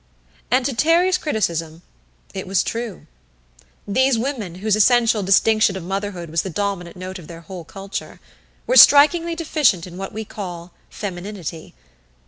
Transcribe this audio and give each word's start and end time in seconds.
As 0.49 0.65
to 0.65 0.73
Terry's 0.75 1.19
criticism, 1.19 1.83
it 2.33 2.47
was 2.47 2.63
true. 2.63 3.05
These 3.87 4.17
women, 4.17 4.55
whose 4.55 4.75
essential 4.75 5.21
distinction 5.21 5.75
of 5.77 5.83
motherhood 5.83 6.31
was 6.31 6.41
the 6.41 6.49
dominant 6.49 6.95
note 6.95 7.19
of 7.19 7.27
their 7.27 7.41
whole 7.41 7.65
culture, 7.65 8.19
were 8.65 8.77
strikingly 8.77 9.35
deficient 9.35 9.85
in 9.85 9.97
what 9.97 10.11
we 10.11 10.25
call 10.25 10.73
"femininity." 10.89 11.75